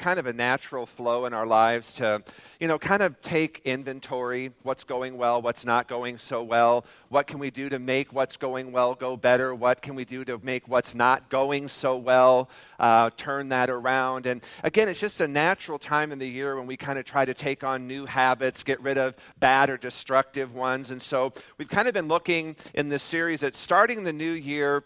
[0.00, 2.22] kind of a natural flow in our lives to,
[2.58, 7.26] you know, kind of take inventory what's going well, what's not going so well, what
[7.26, 10.40] can we do to make what's going well go better, what can we do to
[10.42, 14.24] make what's not going so well uh, turn that around.
[14.24, 17.26] And again, it's just a natural time in the year when we kind of try
[17.26, 20.90] to take on new habits, get rid of bad or destructive ones.
[20.90, 24.82] And so we've kind of been looking in this series at starting the new year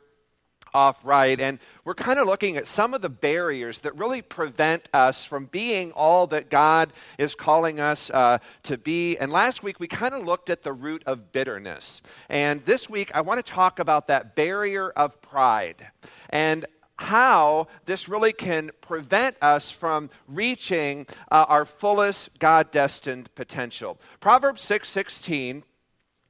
[0.74, 1.40] off right.
[1.40, 5.46] And we're kind of looking at some of the barriers that really prevent us from
[5.46, 9.16] being all that God is calling us uh, to be.
[9.16, 12.02] And last week, we kind of looked at the root of bitterness.
[12.28, 15.86] And this week, I want to talk about that barrier of pride.
[16.30, 16.66] And
[16.96, 23.98] how this really can prevent us from reaching uh, our fullest God destined potential.
[24.20, 25.64] Proverbs 6 16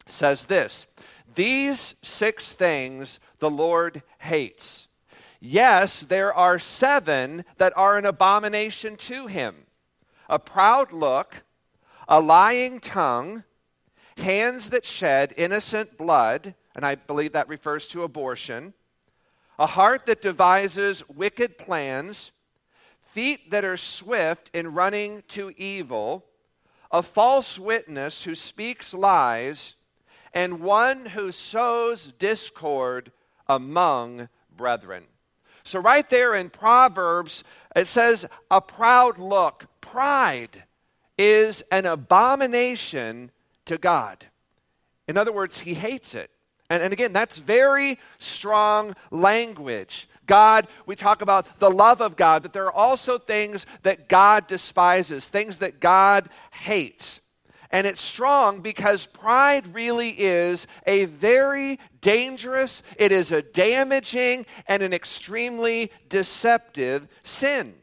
[0.08, 0.86] says this
[1.34, 4.88] These six things the Lord hates.
[5.40, 9.66] Yes, there are seven that are an abomination to him
[10.28, 11.42] a proud look,
[12.08, 13.44] a lying tongue,
[14.16, 18.72] hands that shed innocent blood, and I believe that refers to abortion,
[19.58, 22.32] a heart that devises wicked plans,
[23.12, 26.24] feet that are swift in running to evil,
[26.90, 29.74] a false witness who speaks lies,
[30.34, 33.12] and one who sows discord
[33.48, 35.04] among brethren.
[35.62, 39.66] So, right there in Proverbs, it says, a proud look.
[39.80, 40.64] Pride
[41.16, 43.30] is an abomination
[43.64, 44.26] to God.
[45.08, 46.30] In other words, he hates it.
[46.68, 50.08] And, and again, that's very strong language.
[50.26, 54.46] God, we talk about the love of God, but there are also things that God
[54.46, 57.20] despises, things that God hates.
[57.74, 64.80] And it's strong because pride really is a very dangerous, it is a damaging, and
[64.80, 67.74] an extremely deceptive sin.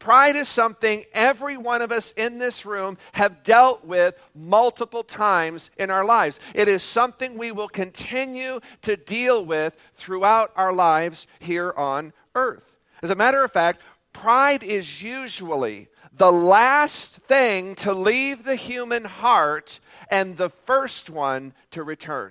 [0.00, 5.70] Pride is something every one of us in this room have dealt with multiple times
[5.78, 6.38] in our lives.
[6.54, 12.70] It is something we will continue to deal with throughout our lives here on earth.
[13.02, 13.80] As a matter of fact,
[14.12, 15.88] pride is usually
[16.20, 22.30] the last thing to leave the human heart and the first one to return.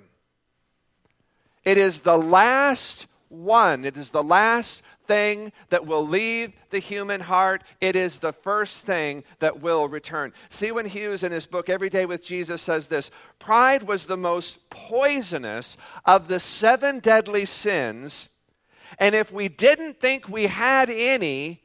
[1.65, 7.19] It is the last one, it is the last thing that will leave the human
[7.19, 7.63] heart.
[7.81, 10.33] It is the first thing that will return.
[10.51, 14.69] Selwyn Hughes, in his book Every Day with Jesus, says this Pride was the most
[14.69, 18.29] poisonous of the seven deadly sins.
[18.99, 21.63] And if we didn't think we had any,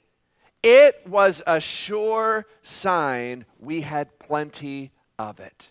[0.64, 5.69] it was a sure sign we had plenty of it.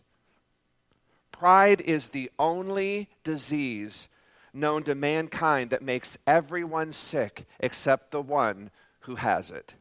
[1.32, 4.08] Pride is the only disease
[4.54, 8.70] known to mankind that makes everyone sick except the one
[9.02, 9.74] who has it.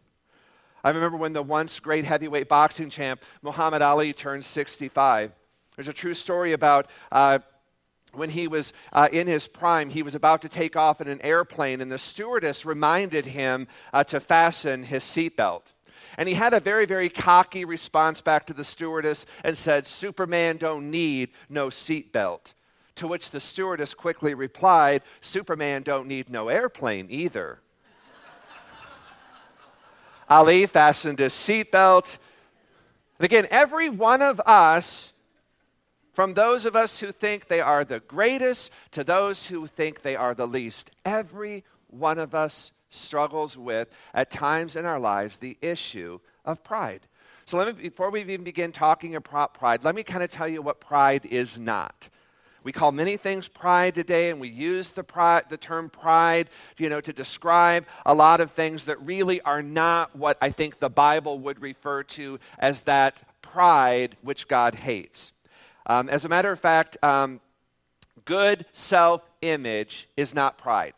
[0.82, 5.30] I remember when the once great heavyweight boxing champ Muhammad Ali turned 65.
[5.76, 7.40] There's a true story about uh,
[8.14, 11.20] when he was uh, in his prime, he was about to take off in an
[11.22, 15.72] airplane, and the stewardess reminded him uh, to fasten his seatbelt.
[16.18, 20.58] And he had a very, very cocky response back to the stewardess and said, Superman
[20.58, 22.52] don't need no seatbelt.
[22.96, 27.60] To which the stewardess quickly replied, Superman don't need no airplane either.
[30.28, 32.18] Ali fastened his seatbelt.
[33.18, 35.12] And again, every one of us
[36.12, 40.16] from those of us who think they are the greatest to those who think they
[40.16, 40.90] are the least.
[41.04, 47.00] Every one of us struggles with, at times in our lives, the issue of pride.
[47.46, 50.48] So let me, before we even begin talking about pride, let me kind of tell
[50.48, 52.08] you what pride is not.
[52.64, 55.04] We call many things pride today, and we use the,
[55.48, 60.14] the term pride, you know, to describe a lot of things that really are not
[60.14, 65.32] what I think the Bible would refer to as that pride which God hates.
[65.86, 67.40] Um, as a matter of fact, um,
[68.24, 70.94] good self image is not pride.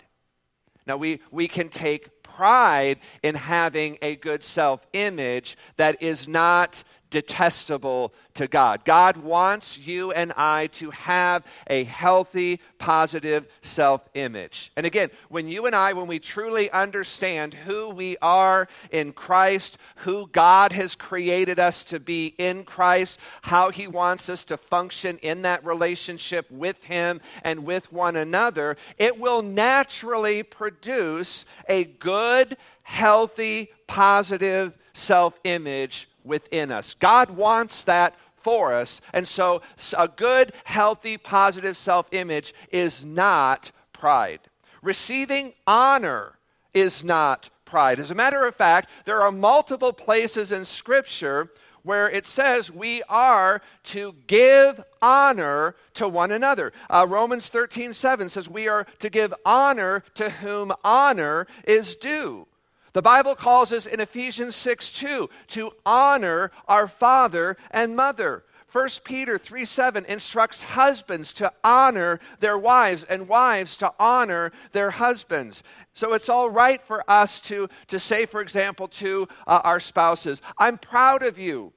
[0.86, 6.84] Now, we, we can take pride in having a good self image that is not
[7.14, 8.84] detestable to God.
[8.84, 14.72] God wants you and I to have a healthy, positive self image.
[14.74, 19.78] And again, when you and I, when we truly understand who we are in Christ,
[19.98, 25.18] who God has created us to be in Christ, how He wants us to function
[25.18, 32.56] in that relationship with Him and with one another, it will naturally produce a good,
[32.82, 36.94] healthy, positive self image within us.
[36.94, 39.00] God wants that for us.
[39.12, 39.62] And so,
[39.96, 44.40] a good, healthy, positive self image is not pride.
[44.82, 46.38] Receiving honor
[46.74, 47.98] is not pride.
[47.98, 51.50] As a matter of fact, there are multiple places in Scripture
[51.84, 56.72] where it says we are to give honor to one another.
[56.90, 62.46] Uh, Romans 13 7 says we are to give honor to whom honor is due.
[62.94, 68.44] The Bible calls us in Ephesians 6 2 to honor our father and mother.
[68.70, 74.92] 1 Peter 3 7 instructs husbands to honor their wives and wives to honor their
[74.92, 75.64] husbands.
[75.92, 80.40] So it's all right for us to, to say, for example, to uh, our spouses,
[80.56, 81.72] I'm proud of you.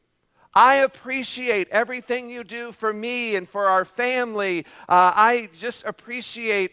[0.54, 4.66] I appreciate everything you do for me and for our family.
[4.88, 6.72] Uh, I just appreciate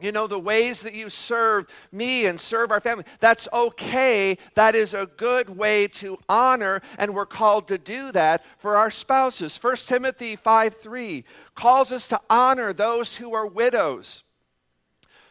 [0.00, 3.04] you know, the ways that you serve me and serve our family.
[3.20, 4.38] That's okay.
[4.54, 8.90] That is a good way to honor, and we're called to do that for our
[8.90, 9.56] spouses.
[9.56, 11.24] 1 Timothy 5 3
[11.54, 14.22] calls us to honor those who are widows.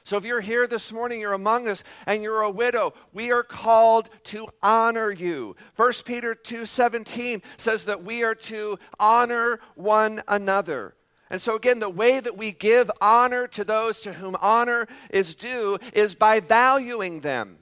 [0.03, 3.43] So if you're here this morning, you're among us, and you're a widow, we are
[3.43, 5.55] called to honor you.
[5.75, 10.96] 1 Peter 2 17 says that we are to honor one another.
[11.29, 15.35] And so, again, the way that we give honor to those to whom honor is
[15.35, 17.57] due is by valuing them,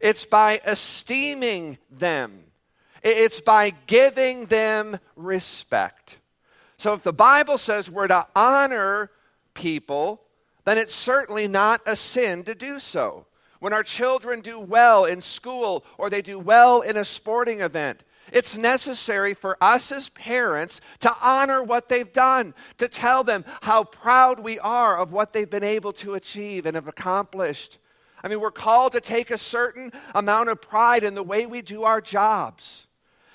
[0.00, 2.44] it's by esteeming them,
[3.02, 6.18] it's by giving them respect.
[6.78, 9.10] So, if the Bible says we're to honor
[9.54, 10.22] people,
[10.64, 13.26] then it's certainly not a sin to do so.
[13.58, 18.02] When our children do well in school or they do well in a sporting event,
[18.32, 23.84] it's necessary for us as parents to honor what they've done, to tell them how
[23.84, 27.78] proud we are of what they've been able to achieve and have accomplished.
[28.22, 31.62] I mean, we're called to take a certain amount of pride in the way we
[31.62, 32.86] do our jobs,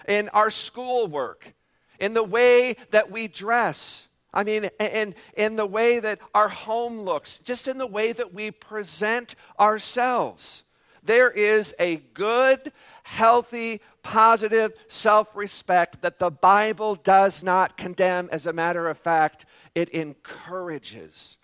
[0.08, 1.54] in our schoolwork,
[2.00, 4.08] in the way that we dress.
[4.34, 8.34] I mean, in, in the way that our home looks, just in the way that
[8.34, 10.64] we present ourselves.
[11.04, 12.72] There is a good,
[13.04, 18.30] healthy, positive self respect that the Bible does not condemn.
[18.32, 19.46] As a matter of fact,
[19.76, 21.38] it encourages.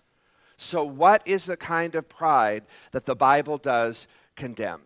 [0.56, 4.06] So, what is the kind of pride that the Bible does
[4.36, 4.82] condemn?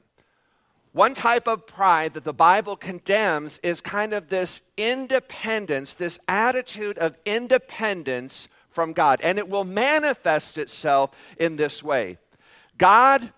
[0.93, 6.99] One type of pride that the Bible condemns is kind of this independence, this attitude
[6.99, 9.21] of independence from God.
[9.23, 12.19] And it will manifest itself in this way
[12.77, 13.33] God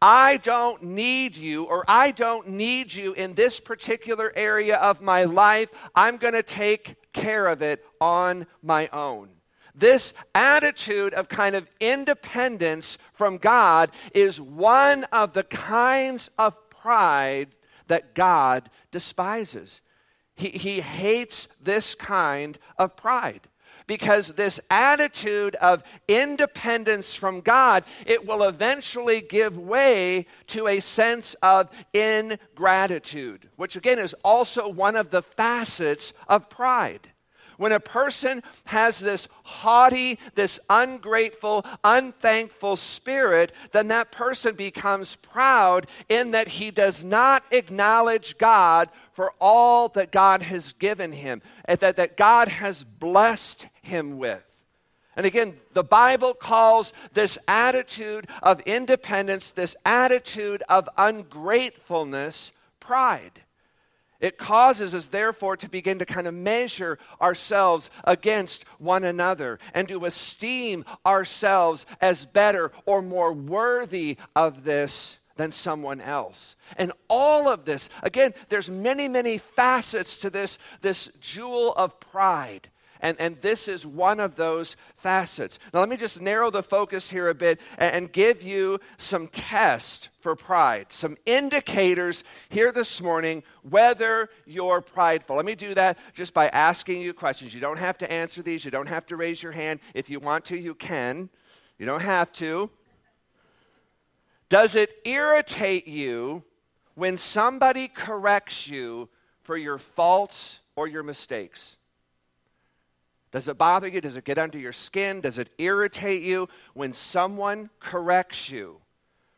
[0.00, 5.24] I don't need you, or I don't need you in this particular area of my
[5.24, 5.70] life.
[5.94, 9.30] I'm going to take care of it on my own.
[9.74, 17.54] This attitude of kind of independence from God is one of the kinds of pride
[17.88, 19.80] that God despises.
[20.34, 23.48] He, he hates this kind of pride
[23.86, 31.34] because this attitude of independence from God, it will eventually give way to a sense
[31.42, 37.08] of ingratitude, which again is also one of the facets of pride.
[37.56, 45.86] When a person has this haughty, this ungrateful, unthankful spirit, then that person becomes proud
[46.08, 51.96] in that he does not acknowledge God for all that God has given him, that,
[51.96, 54.42] that God has blessed him with.
[55.16, 63.40] And again, the Bible calls this attitude of independence, this attitude of ungratefulness, pride.
[64.20, 69.86] It causes us, therefore, to begin to kind of measure ourselves against one another and
[69.88, 76.56] to esteem ourselves as better or more worthy of this than someone else.
[76.76, 82.70] And all of this, again, there's many, many facets to this, this jewel of pride.
[83.06, 85.60] And, and this is one of those facets.
[85.72, 89.28] Now, let me just narrow the focus here a bit and, and give you some
[89.28, 95.36] tests for pride, some indicators here this morning whether you're prideful.
[95.36, 97.54] Let me do that just by asking you questions.
[97.54, 99.78] You don't have to answer these, you don't have to raise your hand.
[99.94, 101.30] If you want to, you can.
[101.78, 102.70] You don't have to.
[104.48, 106.42] Does it irritate you
[106.96, 109.08] when somebody corrects you
[109.44, 111.76] for your faults or your mistakes?
[113.36, 114.00] Does it bother you?
[114.00, 115.20] Does it get under your skin?
[115.20, 118.78] Does it irritate you when someone corrects you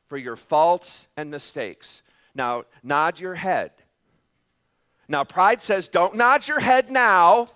[0.06, 2.02] for your faults and mistakes?
[2.32, 3.72] Now, nod your head.
[5.08, 7.48] Now, pride says, don't nod your head now.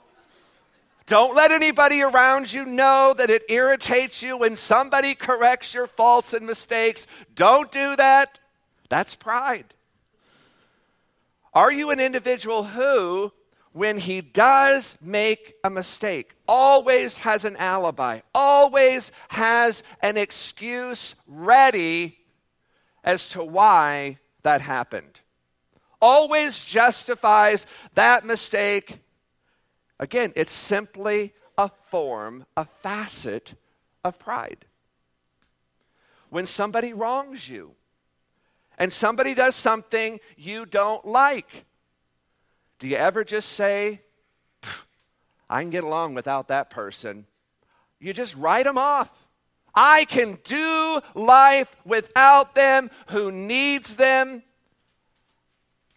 [1.07, 6.35] Don't let anybody around you know that it irritates you when somebody corrects your faults
[6.35, 7.07] and mistakes.
[7.37, 8.41] Don't do that.
[8.89, 9.75] That's pride.
[11.55, 13.33] Are you an individual who
[13.73, 22.19] when he does make a mistake, always has an alibi, always has an excuse ready,
[23.05, 25.21] as to why that happened.
[26.01, 28.99] Always justifies that mistake.
[29.99, 33.55] Again, it's simply a form, a facet
[34.05, 34.65] of pride.
[36.29, 37.73] When somebody wrongs you
[38.79, 41.65] and somebody does something you don't like,
[42.83, 44.01] do you ever just say,
[45.49, 47.27] I can get along without that person?
[48.01, 49.09] You just write them off.
[49.73, 52.91] I can do life without them.
[53.11, 54.43] Who needs them?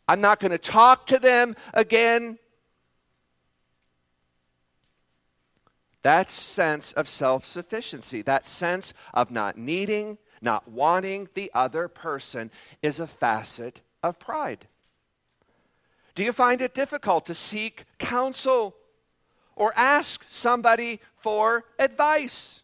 [0.07, 2.37] I'm not going to talk to them again.
[6.03, 12.51] That sense of self sufficiency, that sense of not needing, not wanting the other person,
[12.83, 14.67] is a facet of pride.
[16.15, 18.73] Do you find it difficult to seek counsel
[19.55, 22.61] or ask somebody for advice?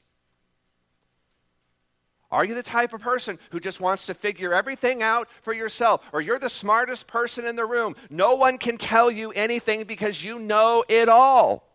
[2.32, 6.02] Are you the type of person who just wants to figure everything out for yourself?
[6.14, 7.98] Or you're the smartest person in the room?
[8.10, 11.68] No one can tell you anything because you know it all.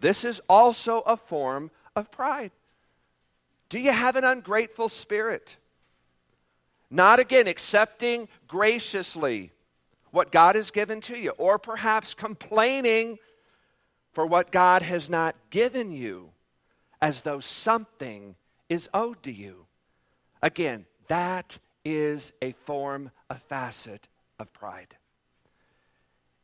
[0.00, 2.50] This is also a form of pride.
[3.68, 5.56] Do you have an ungrateful spirit?
[6.90, 9.52] Not again accepting graciously
[10.10, 13.18] what God has given to you, or perhaps complaining
[14.12, 16.30] for what God has not given you
[17.00, 18.34] as though something
[18.68, 19.66] is owed to you.
[20.42, 24.96] Again, that is a form, a facet of pride.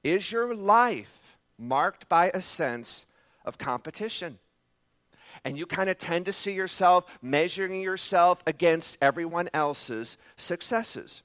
[0.03, 3.05] Is your life marked by a sense
[3.45, 4.39] of competition?
[5.45, 11.23] And you kind of tend to see yourself measuring yourself against everyone else's successes.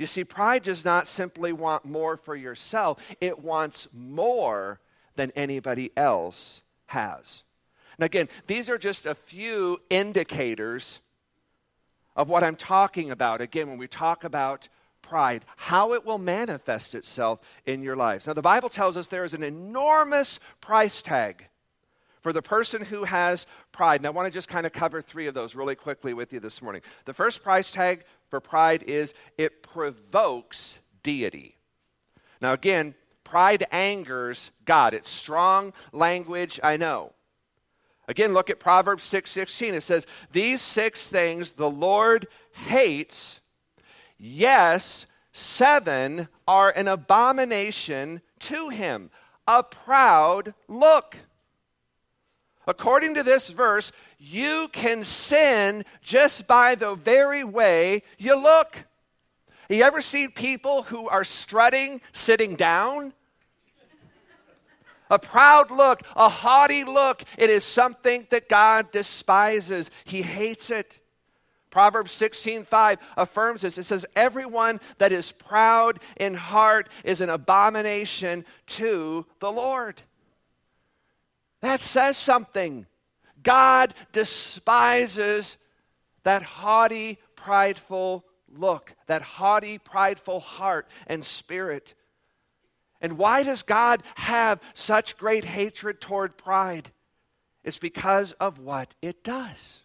[0.00, 4.80] You see, pride does not simply want more for yourself, it wants more
[5.14, 7.42] than anybody else has.
[7.98, 11.00] And again, these are just a few indicators
[12.16, 13.42] of what I'm talking about.
[13.42, 14.70] Again, when we talk about
[15.02, 18.26] pride, how it will manifest itself in your lives.
[18.26, 21.44] Now, the Bible tells us there is an enormous price tag
[22.22, 24.00] for the person who has pride.
[24.00, 26.40] And I want to just kind of cover three of those really quickly with you
[26.40, 26.82] this morning.
[27.04, 31.56] The first price tag for pride is it provokes deity.
[32.40, 32.94] Now, again,
[33.24, 34.94] pride angers God.
[34.94, 37.12] It's strong language, I know.
[38.08, 39.74] Again, look at Proverbs 6 16.
[39.74, 43.40] It says, These six things the Lord hates,
[44.18, 49.10] yes, seven are an abomination to him.
[49.46, 51.16] A proud look.
[52.70, 58.76] According to this verse, you can sin just by the very way you look.
[59.68, 63.12] Have you ever seen people who are strutting sitting down?
[65.10, 69.90] A proud look, a haughty look, it is something that God despises.
[70.04, 71.00] He hates it.
[71.70, 73.78] Proverbs 16:5 affirms this.
[73.78, 78.44] It says, Everyone that is proud in heart is an abomination
[78.78, 80.02] to the Lord.
[81.60, 82.86] That says something.
[83.42, 85.56] God despises
[86.22, 91.94] that haughty, prideful look, that haughty, prideful heart and spirit.
[93.00, 96.90] And why does God have such great hatred toward pride?
[97.64, 99.80] It's because of what it does.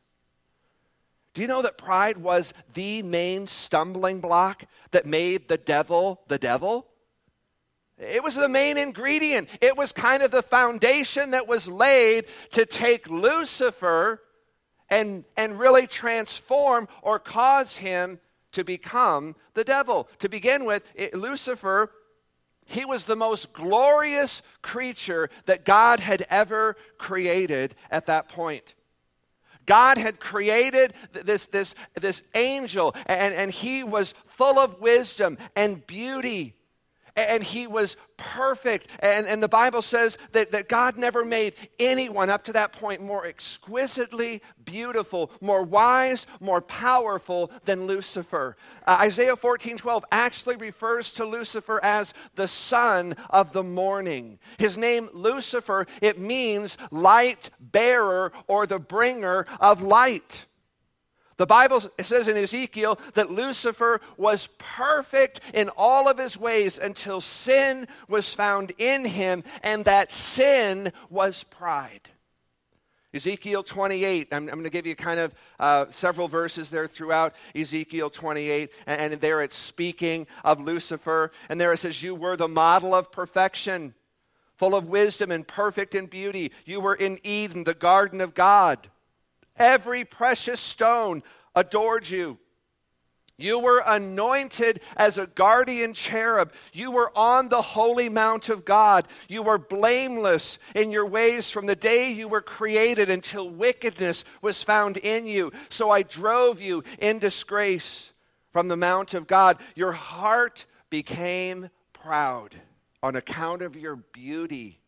[1.33, 6.37] Do you know that pride was the main stumbling block that made the devil the
[6.37, 6.87] devil?
[7.97, 9.49] It was the main ingredient.
[9.61, 14.21] It was kind of the foundation that was laid to take Lucifer
[14.89, 18.19] and, and really transform or cause him
[18.51, 20.09] to become the devil.
[20.19, 21.91] To begin with, it, Lucifer
[22.65, 28.73] he was the most glorious creature that God had ever created at that point.
[29.65, 35.85] God had created this, this, this angel, and, and he was full of wisdom and
[35.85, 36.55] beauty
[37.15, 38.87] and he was perfect.
[38.99, 43.01] And, and the Bible says that, that God never made anyone up to that point
[43.01, 48.57] more exquisitely beautiful, more wise, more powerful than Lucifer.
[48.85, 54.39] Uh, Isaiah 14 12 actually refers to Lucifer as the son of the morning.
[54.57, 60.45] His name, Lucifer, it means light bearer or the bringer of light.
[61.37, 67.19] The Bible says in Ezekiel that Lucifer was perfect in all of his ways until
[67.19, 72.09] sin was found in him, and that sin was pride.
[73.13, 77.33] Ezekiel 28, I'm, I'm going to give you kind of uh, several verses there throughout
[77.53, 82.35] Ezekiel 28, and, and there it's speaking of Lucifer, and there it says, You were
[82.35, 83.93] the model of perfection,
[84.57, 86.51] full of wisdom and perfect in beauty.
[86.65, 88.89] You were in Eden, the garden of God.
[89.57, 91.23] Every precious stone
[91.55, 92.37] adored you.
[93.37, 96.53] You were anointed as a guardian cherub.
[96.71, 99.09] You were on the holy mount of God.
[99.27, 104.63] You were blameless in your ways from the day you were created until wickedness was
[104.63, 105.51] found in you.
[105.67, 108.11] So I drove you in disgrace
[108.53, 109.57] from the mount of God.
[109.75, 112.55] Your heart became proud
[113.03, 114.79] on account of your beauty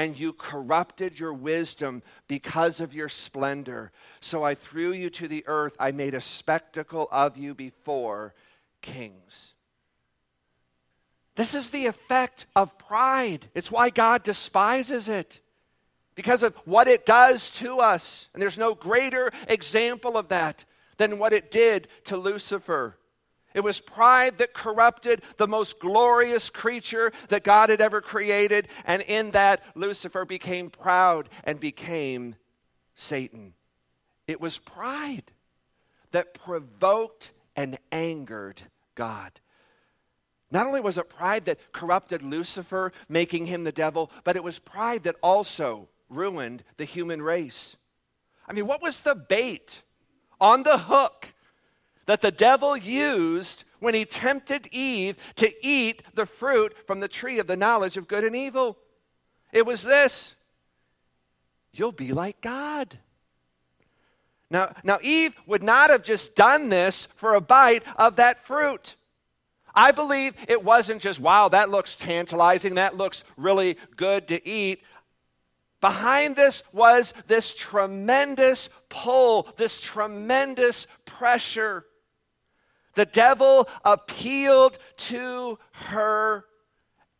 [0.00, 3.92] and you corrupted your wisdom because of your splendor.
[4.22, 5.76] So I threw you to the earth.
[5.78, 8.32] I made a spectacle of you before
[8.80, 9.52] kings.
[11.36, 13.50] This is the effect of pride.
[13.54, 15.38] It's why God despises it,
[16.14, 18.30] because of what it does to us.
[18.32, 20.64] And there's no greater example of that
[20.96, 22.96] than what it did to Lucifer.
[23.54, 28.68] It was pride that corrupted the most glorious creature that God had ever created.
[28.84, 32.36] And in that, Lucifer became proud and became
[32.94, 33.54] Satan.
[34.26, 35.32] It was pride
[36.12, 38.62] that provoked and angered
[38.94, 39.32] God.
[40.52, 44.58] Not only was it pride that corrupted Lucifer, making him the devil, but it was
[44.58, 47.76] pride that also ruined the human race.
[48.48, 49.82] I mean, what was the bait
[50.40, 51.32] on the hook
[52.10, 57.38] that the devil used when he tempted Eve to eat the fruit from the tree
[57.38, 58.76] of the knowledge of good and evil.
[59.52, 60.34] It was this
[61.72, 62.98] you'll be like God.
[64.50, 68.96] Now, now, Eve would not have just done this for a bite of that fruit.
[69.72, 74.82] I believe it wasn't just, wow, that looks tantalizing, that looks really good to eat.
[75.80, 81.84] Behind this was this tremendous pull, this tremendous pressure.
[82.94, 86.44] The devil appealed to her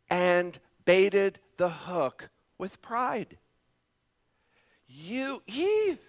[0.09, 3.37] and baited the hook with pride.
[4.87, 5.99] You, Eve,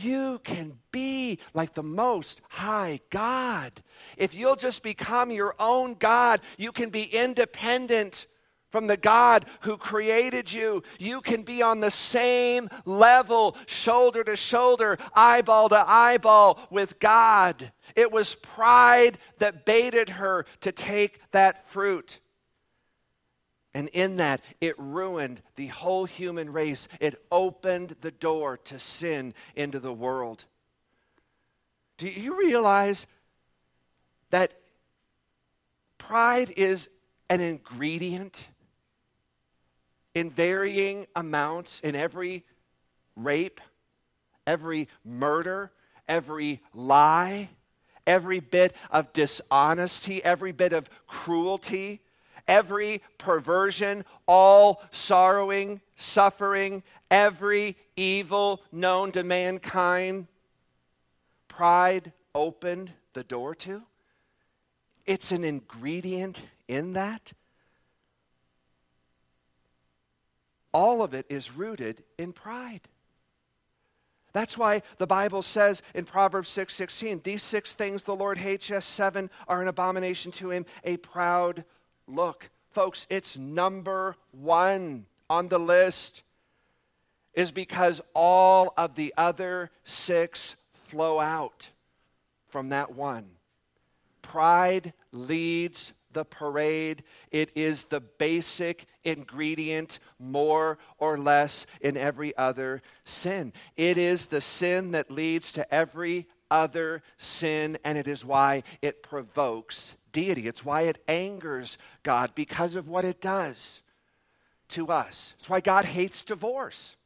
[0.00, 3.82] you can be like the most high God.
[4.16, 8.26] If you'll just become your own God, you can be independent
[8.70, 10.82] from the God who created you.
[10.98, 17.72] You can be on the same level, shoulder to shoulder, eyeball to eyeball with God.
[17.96, 22.18] It was pride that baited her to take that fruit.
[23.72, 26.88] And in that, it ruined the whole human race.
[26.98, 30.44] It opened the door to sin into the world.
[31.96, 33.06] Do you realize
[34.30, 34.54] that
[35.98, 36.88] pride is
[37.28, 38.48] an ingredient
[40.14, 42.44] in varying amounts in every
[43.16, 43.60] rape,
[44.46, 45.70] every murder,
[46.08, 47.48] every lie?
[48.06, 52.00] every bit of dishonesty, every bit of cruelty,
[52.48, 60.26] every perversion, all sorrowing, suffering, every evil known to mankind,
[61.46, 63.82] pride opened the door to.
[65.06, 67.32] It's an ingredient in that.
[70.72, 72.82] All of it is rooted in pride.
[74.32, 78.70] That's why the Bible says in Proverbs 6 16, these six things the Lord hates,
[78.70, 81.64] yes, seven are an abomination to him, a proud
[82.06, 82.50] look.
[82.70, 86.22] Folks, it's number one on the list,
[87.34, 90.54] is because all of the other six
[90.88, 91.70] flow out
[92.48, 93.30] from that one.
[94.22, 97.02] Pride leads the parade.
[97.30, 103.52] It is the basic ingredient, more or less, in every other sin.
[103.76, 109.02] It is the sin that leads to every other sin, and it is why it
[109.02, 110.48] provokes deity.
[110.48, 113.80] It's why it angers God because of what it does
[114.70, 115.34] to us.
[115.38, 116.96] It's why God hates divorce.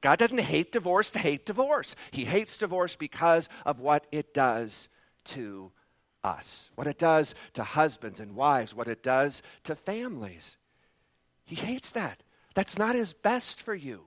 [0.00, 1.94] God doesn't hate divorce to hate divorce.
[2.10, 4.88] He hates divorce because of what it does
[5.26, 5.70] to
[6.24, 10.56] us, what it does to husbands and wives, what it does to families.
[11.44, 12.22] He hates that.
[12.54, 14.04] That's not his best for you.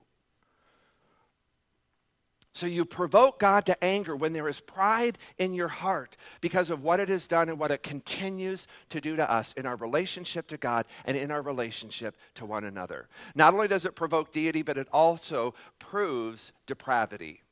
[2.56, 6.82] So you provoke God to anger when there is pride in your heart because of
[6.82, 10.46] what it has done and what it continues to do to us in our relationship
[10.48, 13.08] to God and in our relationship to one another.
[13.34, 17.42] Not only does it provoke deity, but it also proves depravity.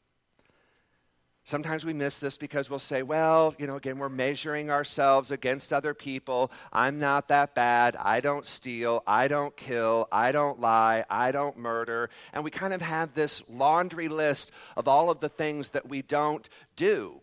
[1.47, 5.75] Sometimes we miss this because we'll say, well, you know, again, we're measuring ourselves against
[5.75, 6.51] other people.
[6.73, 7.97] I'm not that bad.
[7.97, 9.03] I don't steal.
[9.07, 10.09] I don't kill.
[10.11, 11.05] I don't lie.
[11.11, 12.09] I don't murder.
[12.33, 16.01] And we kind of have this laundry list of all of the things that we
[16.01, 17.21] don't do.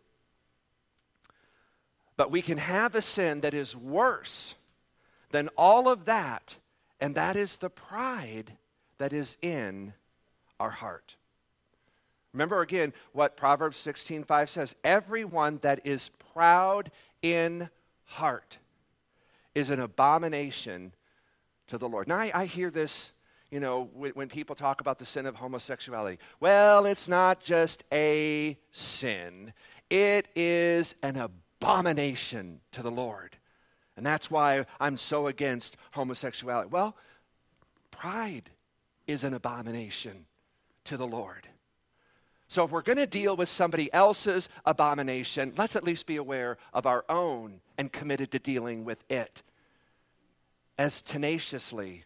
[2.15, 4.53] But we can have a sin that is worse
[5.31, 6.57] than all of that,
[6.99, 8.51] and that is the pride
[8.99, 9.93] that is in
[10.59, 11.15] our heart.
[12.33, 16.91] Remember again what Proverbs 16:5 says, everyone that is proud
[17.21, 17.69] in
[18.05, 18.57] heart
[19.53, 20.93] is an abomination
[21.67, 22.07] to the Lord.
[22.07, 23.11] Now I, I hear this,
[23.49, 26.19] you know, when, when people talk about the sin of homosexuality.
[26.39, 29.53] Well, it's not just a sin.
[29.89, 33.35] It is an abomination to the Lord.
[33.97, 36.69] And that's why I'm so against homosexuality.
[36.71, 36.95] Well,
[37.91, 38.49] pride
[39.05, 40.25] is an abomination
[40.85, 41.47] to the Lord.
[42.51, 46.57] So if we're going to deal with somebody else's abomination, let's at least be aware
[46.73, 49.41] of our own and committed to dealing with it
[50.77, 52.03] as tenaciously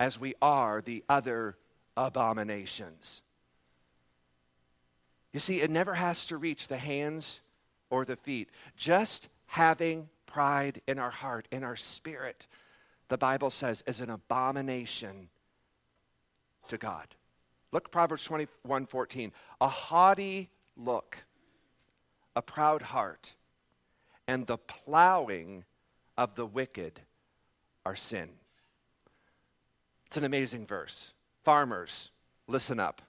[0.00, 1.58] as we are the other
[1.94, 3.20] abominations.
[5.34, 7.40] You see, it never has to reach the hands
[7.90, 8.48] or the feet.
[8.78, 12.46] Just having pride in our heart, in our spirit,
[13.08, 15.28] the Bible says, is an abomination
[16.68, 17.08] to God.
[17.72, 19.32] Look Proverbs 21 14.
[19.60, 21.16] A haughty look,
[22.36, 23.34] a proud heart,
[24.28, 25.64] and the plowing
[26.16, 27.00] of the wicked
[27.84, 28.28] are sin.
[30.06, 31.12] It's an amazing verse.
[31.42, 32.10] Farmers,
[32.46, 33.00] listen up.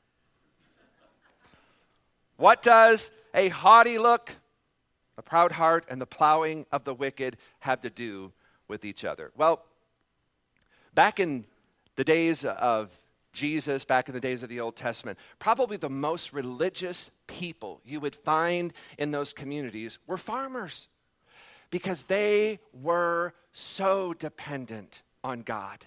[2.37, 4.31] What does a haughty look,
[5.17, 8.31] a proud heart, and the plowing of the wicked have to do
[8.67, 9.31] with each other?
[9.35, 9.63] Well,
[10.95, 11.45] back in
[11.95, 12.89] the days of
[13.33, 17.99] Jesus back in the days of the Old Testament, probably the most religious people you
[17.99, 20.87] would find in those communities were farmers
[21.71, 25.83] because they were so dependent on God.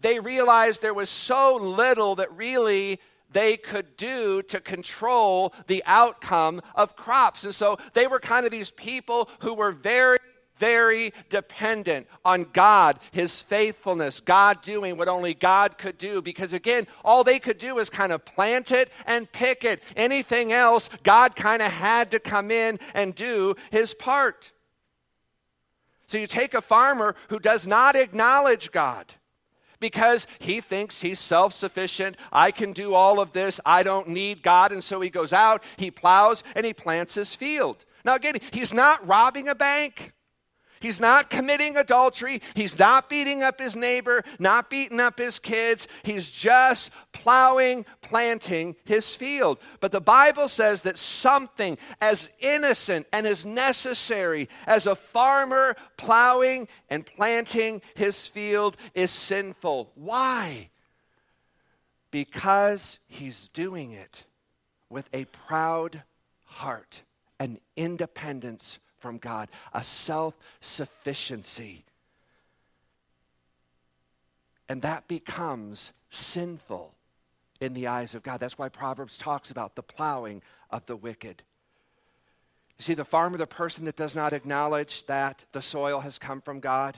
[0.00, 3.00] They realized there was so little that really
[3.32, 7.44] they could do to control the outcome of crops.
[7.44, 10.18] And so they were kind of these people who were very
[10.62, 16.22] very dependent on God, His faithfulness, God doing what only God could do.
[16.22, 19.82] Because again, all they could do was kind of plant it and pick it.
[19.96, 24.52] Anything else, God kind of had to come in and do His part.
[26.06, 29.12] So you take a farmer who does not acknowledge God
[29.80, 32.16] because he thinks he's self sufficient.
[32.30, 33.58] I can do all of this.
[33.66, 34.70] I don't need God.
[34.70, 37.84] And so he goes out, he plows, and he plants his field.
[38.04, 40.12] Now, again, he's not robbing a bank.
[40.82, 42.42] He's not committing adultery.
[42.54, 45.86] He's not beating up his neighbor, not beating up his kids.
[46.02, 49.60] He's just plowing, planting his field.
[49.78, 56.66] But the Bible says that something as innocent and as necessary as a farmer plowing
[56.90, 59.92] and planting his field is sinful.
[59.94, 60.70] Why?
[62.10, 64.24] Because he's doing it
[64.90, 66.02] with a proud
[66.44, 67.02] heart,
[67.38, 71.84] an independence from God, a self sufficiency.
[74.68, 76.94] And that becomes sinful
[77.60, 78.40] in the eyes of God.
[78.40, 81.42] That's why Proverbs talks about the plowing of the wicked.
[82.78, 86.40] You see, the farmer, the person that does not acknowledge that the soil has come
[86.40, 86.96] from God,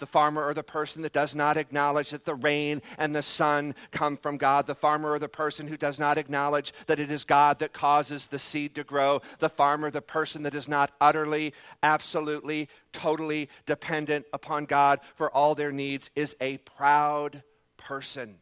[0.00, 3.74] the farmer or the person that does not acknowledge that the rain and the sun
[3.92, 7.24] come from God, the farmer or the person who does not acknowledge that it is
[7.24, 11.54] God that causes the seed to grow, the farmer, the person that is not utterly,
[11.82, 17.42] absolutely, totally dependent upon God for all their needs, is a proud
[17.76, 18.38] person.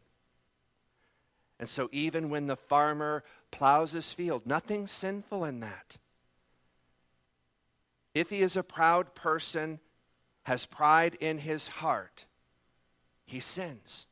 [1.60, 5.96] And so, even when the farmer plows his field, nothing sinful in that.
[8.14, 9.80] If he is a proud person,
[10.48, 12.24] has pride in his heart,
[13.26, 14.06] he sins.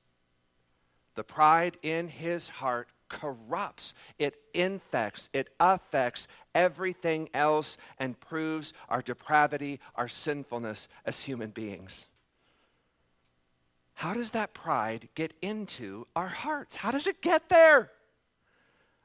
[1.14, 9.00] The pride in his heart corrupts, it infects, it affects everything else, and proves our
[9.00, 12.06] depravity, our sinfulness as human beings.
[13.94, 16.76] How does that pride get into our hearts?
[16.76, 17.90] How does it get there?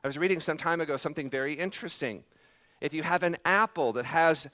[0.03, 2.25] I was reading some time ago something very interesting.
[2.81, 4.49] If you have an apple that has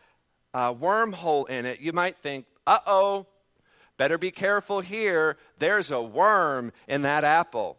[0.54, 3.26] a wormhole in it, you might think, uh oh,
[3.98, 5.38] better be careful here.
[5.58, 7.78] There's a worm in that apple.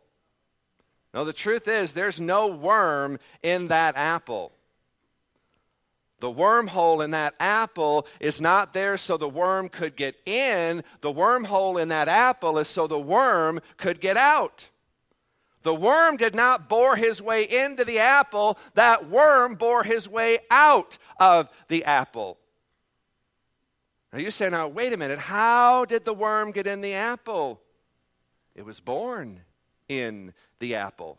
[1.14, 4.52] No, the truth is, there's no worm in that apple.
[6.20, 10.82] The wormhole in that apple is not there so the worm could get in.
[11.00, 14.68] The wormhole in that apple is so the worm could get out.
[15.62, 20.38] The worm did not bore his way into the apple, that worm bore his way
[20.50, 22.38] out of the apple.
[24.12, 27.60] Now you say, now, wait a minute, how did the worm get in the apple?
[28.54, 29.42] It was born
[29.88, 31.18] in the apple.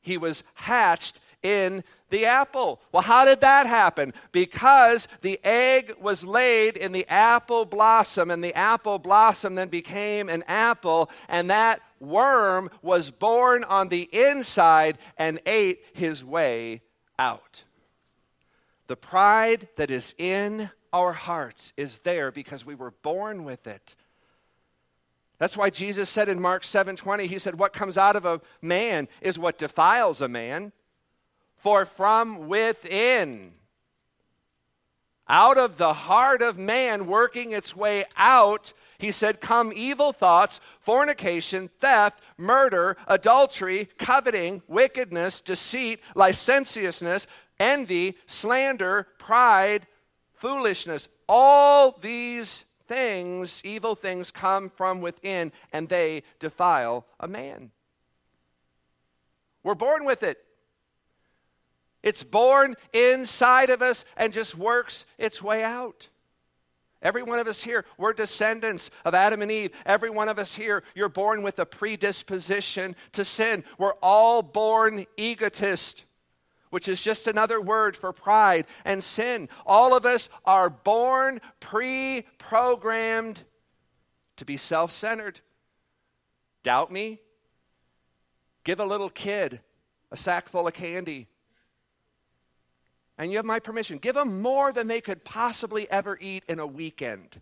[0.00, 2.80] He was hatched in the apple.
[2.92, 4.12] Well, how did that happen?
[4.32, 10.28] Because the egg was laid in the apple blossom, and the apple blossom then became
[10.28, 16.82] an apple, and that worm was born on the inside and ate his way
[17.18, 17.64] out.
[18.86, 23.96] The pride that is in our hearts is there because we were born with it.
[25.38, 29.08] That's why Jesus said in Mark 7:20, he said, What comes out of a man
[29.20, 30.70] is what defiles a man.
[31.56, 33.54] For from within,
[35.26, 40.60] out of the heart of man, working its way out, he said, Come evil thoughts,
[40.78, 47.26] fornication, theft, murder, adultery, coveting, wickedness, deceit, licentiousness,
[47.58, 49.86] envy, slander, pride,
[50.44, 51.08] foolishness.
[51.26, 57.70] All these things, evil things, come from within and they defile a man.
[59.62, 60.36] We're born with it.
[62.02, 66.08] It's born inside of us and just works its way out.
[67.00, 69.70] Every one of us here, we're descendants of Adam and Eve.
[69.86, 73.64] Every one of us here, you're born with a predisposition to sin.
[73.78, 76.04] We're all born egotists
[76.74, 79.48] which is just another word for pride and sin.
[79.64, 83.40] All of us are born pre programmed
[84.38, 85.38] to be self centered.
[86.64, 87.20] Doubt me?
[88.64, 89.60] Give a little kid
[90.10, 91.28] a sack full of candy.
[93.18, 93.98] And you have my permission.
[93.98, 97.40] Give them more than they could possibly ever eat in a weekend.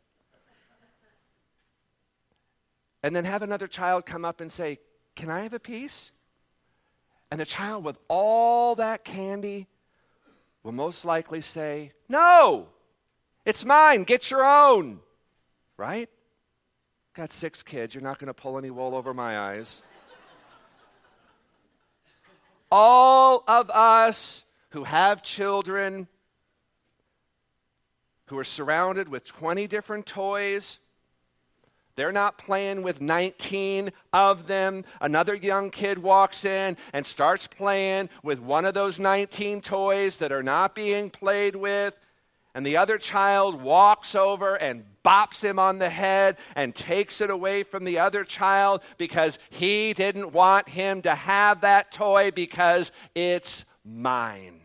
[3.02, 4.78] And then have another child come up and say,
[5.16, 6.12] Can I have a piece?
[7.32, 9.66] And the child, with all that candy,
[10.62, 12.68] will most likely say, No,
[13.46, 14.04] it's mine.
[14.04, 15.00] Get your own.
[15.78, 16.10] Right?
[17.14, 17.94] Got six kids.
[17.94, 19.80] You're not going to pull any wool over my eyes.
[22.70, 26.08] all of us who have children,
[28.26, 30.80] who are surrounded with 20 different toys,
[31.94, 34.84] they're not playing with 19 of them.
[35.00, 40.32] Another young kid walks in and starts playing with one of those 19 toys that
[40.32, 41.94] are not being played with.
[42.54, 47.30] And the other child walks over and bops him on the head and takes it
[47.30, 52.92] away from the other child because he didn't want him to have that toy because
[53.14, 54.60] it's mine.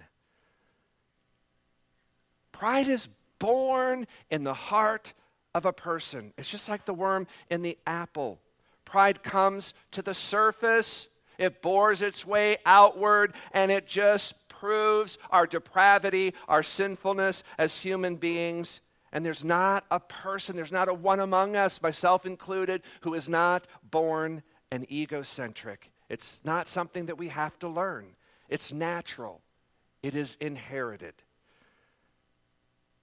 [2.51, 3.07] Pride is
[3.39, 5.13] born in the heart
[5.57, 6.31] of a person.
[6.37, 8.39] It's just like the worm in the apple.
[8.85, 11.07] Pride comes to the surface,
[11.39, 18.17] it bores its way outward, and it just proves our depravity, our sinfulness as human
[18.17, 18.81] beings.
[19.11, 23.27] And there's not a person, there's not a one among us, myself included, who is
[23.27, 25.89] not born an egocentric.
[26.07, 28.05] It's not something that we have to learn,
[28.47, 29.41] it's natural,
[30.03, 31.15] it is inherited.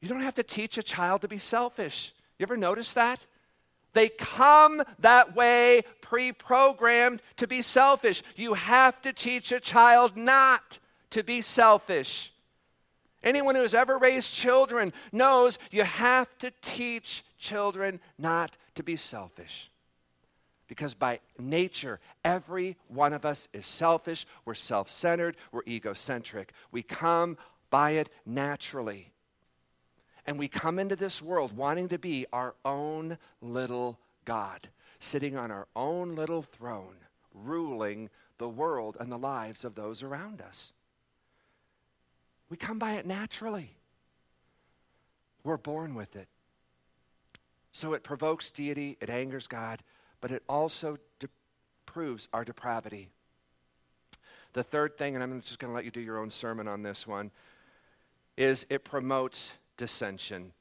[0.01, 2.13] You don't have to teach a child to be selfish.
[2.39, 3.21] You ever notice that?
[3.93, 8.23] They come that way pre programmed to be selfish.
[8.37, 10.79] You have to teach a child not
[11.11, 12.33] to be selfish.
[13.23, 18.97] Anyone who has ever raised children knows you have to teach children not to be
[18.97, 19.71] selfish.
[20.67, 26.53] Because by nature, every one of us is selfish, we're self centered, we're egocentric.
[26.71, 27.39] We come
[27.71, 29.14] by it naturally.
[30.27, 34.69] And we come into this world wanting to be our own little God,
[35.01, 36.97] sitting on our own little throne,
[37.35, 38.09] ruling
[38.39, 40.73] the world and the lives of those around us.
[42.49, 43.77] We come by it naturally.
[45.43, 46.29] We're born with it.
[47.73, 49.83] So it provokes deity, it angers God,
[50.21, 51.29] but it also de-
[51.87, 53.09] proves our depravity.
[54.53, 56.83] The third thing, and I'm just going to let you do your own sermon on
[56.83, 57.33] this one,
[58.37, 60.53] is it promotes dissension.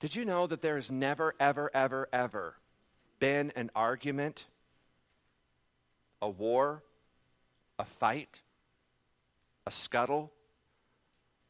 [0.00, 2.54] Did you know that there has never, ever, ever, ever
[3.18, 4.46] been an argument,
[6.22, 6.84] a war,
[7.78, 8.42] a fight,
[9.66, 10.32] a scuttle,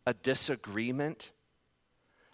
[0.06, 1.30] a disagreement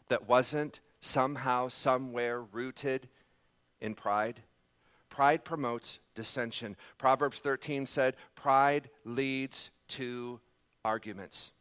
[0.08, 3.08] that wasn't somehow, somewhere rooted
[3.80, 4.40] in pride?
[5.08, 6.76] Pride promotes dissension.
[6.98, 10.40] Proverbs 13 said, Pride leads to
[10.84, 11.52] arguments.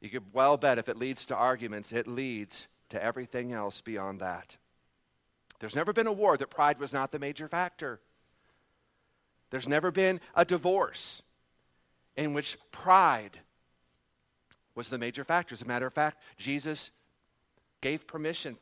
[0.00, 4.20] You could well bet if it leads to arguments, it leads to everything else beyond
[4.20, 4.56] that.
[5.58, 8.00] There's never been a war that pride was not the major factor.
[9.50, 11.22] There's never been a divorce
[12.16, 13.38] in which pride
[14.74, 15.52] was the major factor.
[15.52, 16.90] As a matter of fact, Jesus
[17.80, 18.56] gave permission.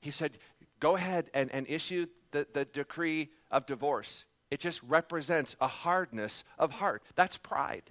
[0.00, 0.38] He said,
[0.78, 4.26] Go ahead and, and issue the, the decree of divorce.
[4.50, 7.02] It just represents a hardness of heart.
[7.14, 7.90] That's pride.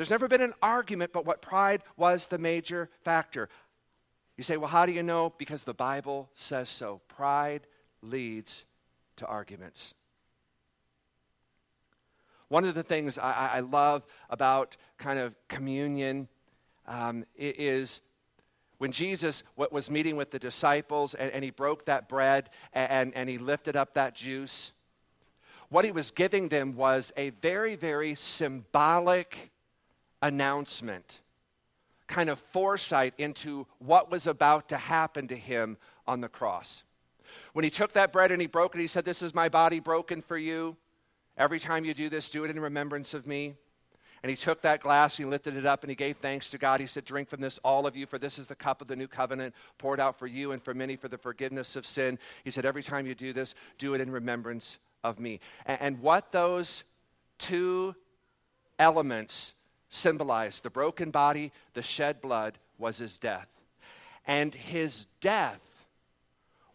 [0.00, 3.50] There's never been an argument, but what pride was the major factor.
[4.38, 5.34] You say, well, how do you know?
[5.36, 7.02] Because the Bible says so.
[7.06, 7.66] Pride
[8.00, 8.64] leads
[9.16, 9.92] to arguments.
[12.48, 16.28] One of the things I, I love about kind of communion
[16.88, 18.00] um, is
[18.78, 23.28] when Jesus was meeting with the disciples and, and he broke that bread and, and
[23.28, 24.72] he lifted up that juice,
[25.68, 29.49] what he was giving them was a very, very symbolic
[30.22, 31.20] announcement,
[32.06, 36.84] kind of foresight into what was about to happen to him on the cross.
[37.52, 39.80] When he took that bread and he broke it, he said, This is my body
[39.80, 40.76] broken for you.
[41.36, 43.54] Every time you do this, do it in remembrance of me.
[44.22, 46.80] And he took that glass, he lifted it up, and he gave thanks to God.
[46.80, 48.96] He said, Drink from this, all of you, for this is the cup of the
[48.96, 52.18] new covenant poured out for you and for many for the forgiveness of sin.
[52.44, 55.40] He said, Every time you do this, do it in remembrance of me.
[55.64, 56.84] And, what those
[57.38, 57.94] two
[58.78, 59.54] elements
[59.90, 63.48] symbolize the broken body, the shed blood, was his death.
[64.26, 65.60] And his death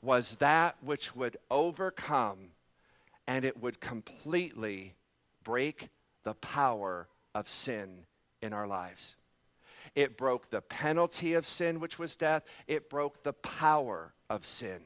[0.01, 2.38] was that which would overcome
[3.28, 4.93] and it would completely
[5.43, 5.89] break
[6.23, 8.06] the power of sin
[8.41, 9.15] in our lives.
[9.95, 12.43] It broke the penalty of sin, which was death.
[12.67, 14.82] It broke the power of sin.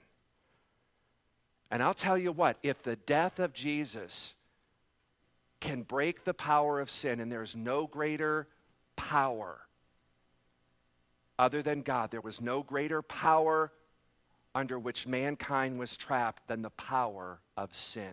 [1.71, 4.33] And I'll tell you what, if the death of Jesus
[5.59, 8.47] can break the power of sin, and there's no greater
[8.95, 9.59] power
[11.39, 13.71] other than God, there was no greater power
[14.53, 18.11] under which mankind was trapped than the power of sin.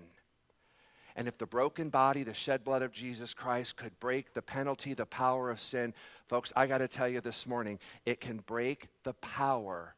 [1.17, 4.95] And if the broken body, the shed blood of Jesus Christ could break the penalty,
[4.95, 5.93] the power of sin,
[6.29, 9.97] folks, I got to tell you this morning, it can break the power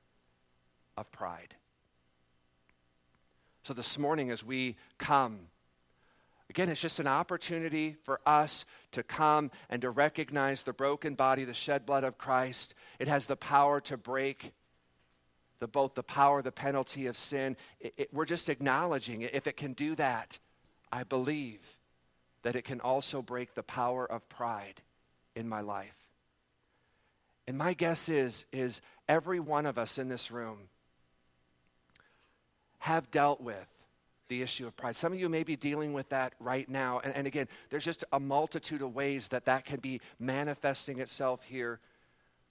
[0.97, 1.55] of pride.
[3.65, 5.41] So this morning, as we come,
[6.51, 11.45] Again, it's just an opportunity for us to come and to recognize the broken body,
[11.45, 12.75] the shed blood of Christ.
[12.99, 14.53] It has the power to break
[15.61, 17.57] the, both the power, the penalty of sin.
[17.81, 19.35] It, it, we're just acknowledging it.
[19.35, 20.39] If it can do that,
[20.91, 21.61] I believe
[22.43, 24.81] that it can also break the power of pride
[25.35, 25.97] in my life.
[27.47, 30.59] And my guess is, is every one of us in this room
[32.79, 33.67] have dealt with
[34.29, 34.97] the issue of pride.
[34.97, 37.01] Some of you may be dealing with that right now.
[37.03, 41.43] And, and again, there's just a multitude of ways that that can be manifesting itself
[41.45, 41.81] here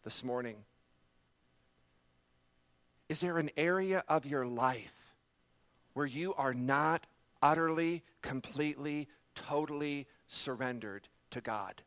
[0.03, 0.55] this morning.
[3.09, 5.15] Is there an area of your life
[5.93, 7.05] where you are not
[7.41, 11.81] utterly, completely, totally surrendered to God?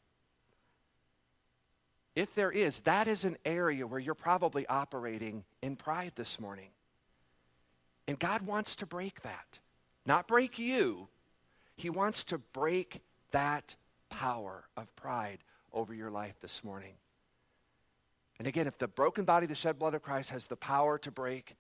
[2.17, 6.71] If there is, that is an area where you're probably operating in pride this morning.
[8.09, 9.59] And God wants to break that.
[10.11, 11.07] Not break you,
[11.77, 13.77] He wants to break that
[14.09, 15.39] power of pride
[15.73, 16.95] over your life this morning.
[18.41, 21.13] And again, if the broken body, the shed blood of Christ, has the power to
[21.13, 21.55] break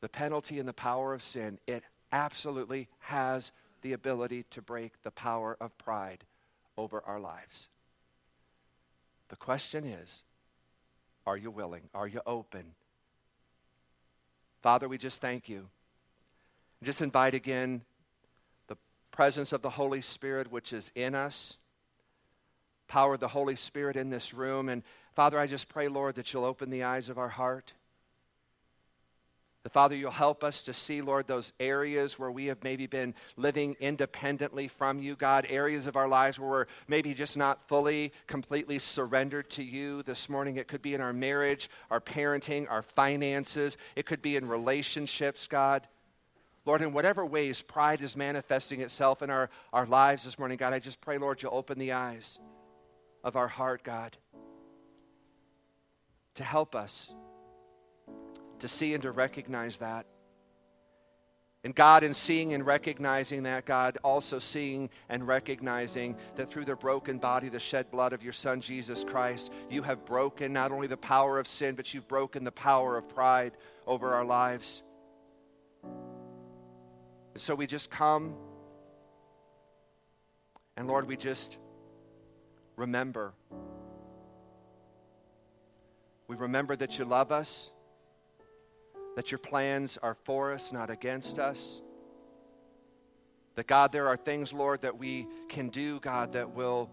[0.00, 5.12] the penalty and the power of sin, it absolutely has the ability to break the
[5.12, 6.24] power of pride
[6.76, 7.68] over our lives.
[9.28, 10.24] The question is
[11.24, 11.82] are you willing?
[11.94, 12.64] Are you open?
[14.60, 15.68] Father, we just thank you.
[16.82, 17.82] Just invite again
[18.66, 18.76] the
[19.12, 21.56] presence of the Holy Spirit, which is in us,
[22.88, 24.68] power of the Holy Spirit in this room.
[24.68, 24.82] And
[25.14, 27.72] Father, I just pray, Lord, that you'll open the eyes of our heart.
[29.62, 33.14] The Father, you'll help us to see, Lord, those areas where we have maybe been
[33.36, 38.12] living independently from you, God, areas of our lives where we're maybe just not fully,
[38.26, 40.56] completely surrendered to you this morning.
[40.56, 45.46] It could be in our marriage, our parenting, our finances, it could be in relationships,
[45.46, 45.86] God.
[46.64, 50.72] Lord, in whatever ways pride is manifesting itself in our, our lives this morning, God,
[50.72, 52.38] I just pray, Lord, you'll open the eyes
[53.24, 54.16] of our heart, God,
[56.36, 57.12] to help us
[58.60, 60.06] to see and to recognize that.
[61.64, 66.74] And God, in seeing and recognizing that, God, also seeing and recognizing that through the
[66.74, 70.88] broken body, the shed blood of your Son, Jesus Christ, you have broken not only
[70.88, 73.52] the power of sin, but you've broken the power of pride
[73.86, 74.82] over our lives.
[77.34, 78.34] So we just come,
[80.76, 81.56] and Lord, we just
[82.76, 83.32] remember.
[86.28, 87.70] We remember that you love us,
[89.16, 91.80] that your plans are for us, not against us.
[93.54, 96.90] That, God, there are things, Lord, that we can do, God, that will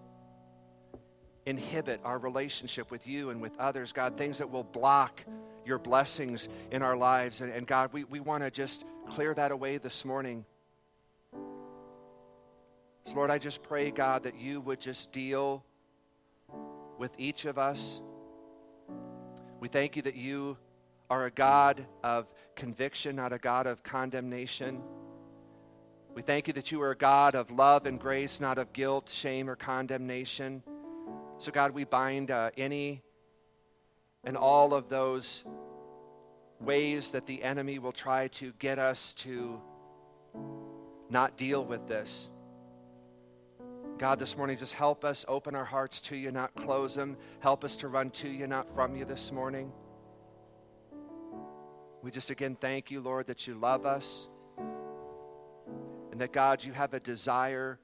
[1.49, 5.19] inhibit our relationship with you and with others, God, things that will block
[5.65, 7.41] your blessings in our lives.
[7.41, 10.45] And, and God, we, we want to just clear that away this morning.
[11.33, 15.63] So, Lord, I just pray, God, that you would just deal
[16.99, 18.03] with each of us.
[19.59, 20.55] We thank you that you
[21.09, 24.83] are a God of conviction, not a God of condemnation.
[26.13, 29.09] We thank you that you are a God of love and grace, not of guilt,
[29.09, 30.61] shame, or condemnation.
[31.39, 33.01] So, God, we bind uh, any
[34.25, 35.45] and all of those
[36.59, 39.61] ways that the enemy will try to get us to
[41.09, 42.29] not deal with this.
[43.97, 47.15] God, this morning, just help us open our hearts to you, not close them.
[47.39, 49.71] Help us to run to you, not from you this morning.
[52.01, 54.27] We just again thank you, Lord, that you love us.
[56.11, 57.79] And that, God, you have a desire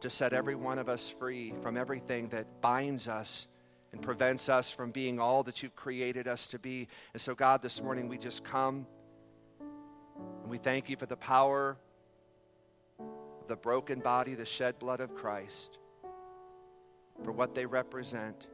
[0.00, 3.46] to set every one of us free from everything that binds us
[3.92, 6.88] and prevents us from being all that you've created us to be.
[7.14, 8.86] And so, God, this morning we just come
[10.42, 11.76] and we thank you for the power
[13.00, 15.78] of the broken body, the shed blood of Christ,
[17.24, 18.46] for what they represent.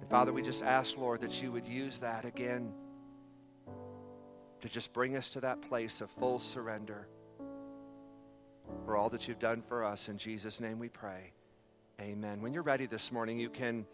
[0.00, 2.72] And Father, we just ask, Lord, that you would use that again
[4.60, 7.06] to just bring us to that place of full surrender
[8.84, 10.08] for all that you've done for us.
[10.08, 11.32] In Jesus' name we pray.
[12.00, 12.42] Amen.
[12.42, 13.86] When you're ready this morning, you can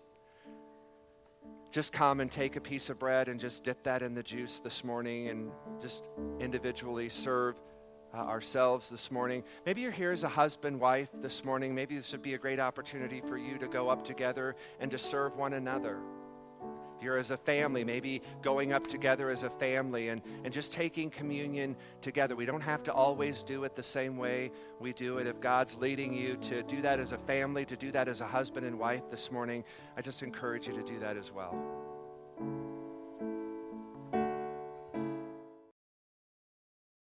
[1.71, 4.61] just come and take a piece of bread and just dip that in the juice
[4.61, 5.51] this morning and
[5.81, 6.09] just
[6.41, 7.57] individually serve
[8.13, 9.45] uh, ourselves this morning.
[9.65, 11.75] Maybe you're here as a husband, wife this morning.
[11.75, 14.99] Maybe this would be a great opportunity for you to go up together and to
[14.99, 16.01] serve one another.
[17.01, 21.11] You're as a family, maybe going up together as a family and, and just taking
[21.11, 22.37] communion together.
[22.37, 25.27] We don't have to always do it the same way we do it.
[25.27, 28.27] If God's leading you to do that as a family, to do that as a
[28.27, 29.65] husband and wife this morning,
[29.97, 32.80] I just encourage you to do that as well.